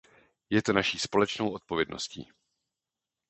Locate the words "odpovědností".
1.51-2.31